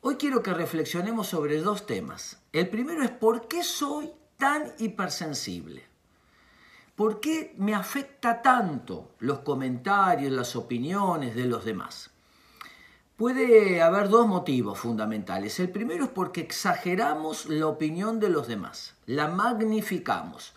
[0.00, 2.38] Hoy quiero que reflexionemos sobre dos temas.
[2.52, 5.82] El primero es por qué soy tan hipersensible.
[6.94, 12.10] ¿Por qué me afecta tanto los comentarios, las opiniones de los demás?
[13.16, 15.58] Puede haber dos motivos fundamentales.
[15.58, 20.54] El primero es porque exageramos la opinión de los demás, la magnificamos,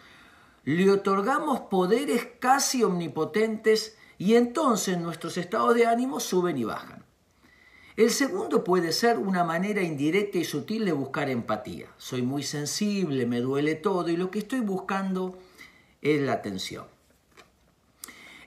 [0.66, 7.01] le otorgamos poderes casi omnipotentes y entonces nuestros estados de ánimo suben y bajan.
[7.98, 11.88] El segundo puede ser una manera indirecta y sutil de buscar empatía.
[11.98, 15.38] Soy muy sensible, me duele todo y lo que estoy buscando
[16.02, 16.86] es la atención.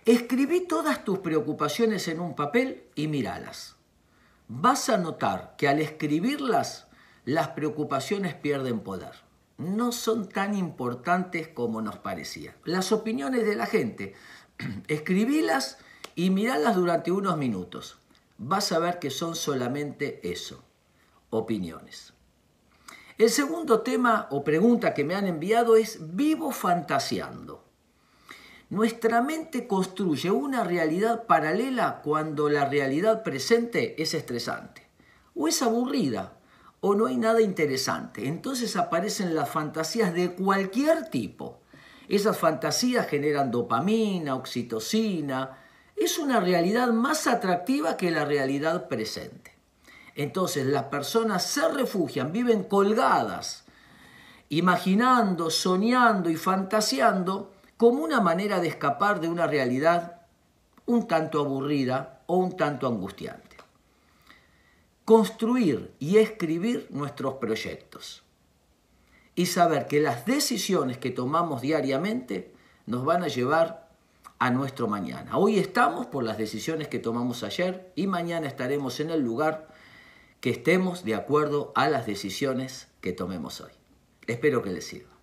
[0.04, 3.76] Escribí todas tus preocupaciones en un papel y míralas.
[4.48, 6.86] Vas a notar que al escribirlas
[7.24, 9.24] las preocupaciones pierden poder
[9.58, 12.56] no son tan importantes como nos parecía.
[12.64, 14.14] Las opiniones de la gente,
[14.88, 15.78] escribílas
[16.14, 17.98] y miralas durante unos minutos.
[18.38, 20.64] Vas a ver que son solamente eso,
[21.30, 22.14] opiniones.
[23.16, 27.64] El segundo tema o pregunta que me han enviado es, ¿vivo fantaseando?
[28.70, 34.88] Nuestra mente construye una realidad paralela cuando la realidad presente es estresante
[35.34, 36.38] o es aburrida
[36.80, 38.26] o no hay nada interesante.
[38.26, 41.60] Entonces aparecen las fantasías de cualquier tipo.
[42.08, 45.63] Esas fantasías generan dopamina, oxitocina.
[46.04, 49.56] Es una realidad más atractiva que la realidad presente.
[50.14, 53.64] Entonces las personas se refugian, viven colgadas,
[54.50, 60.20] imaginando, soñando y fantaseando como una manera de escapar de una realidad
[60.84, 63.56] un tanto aburrida o un tanto angustiante
[65.06, 68.22] construir y escribir nuestros proyectos
[69.34, 72.54] y saber que las decisiones que tomamos diariamente
[72.86, 73.83] nos van a llevar
[74.38, 75.36] a nuestro mañana.
[75.38, 79.68] Hoy estamos por las decisiones que tomamos ayer y mañana estaremos en el lugar
[80.40, 83.72] que estemos de acuerdo a las decisiones que tomemos hoy.
[84.26, 85.14] Espero que les sirva.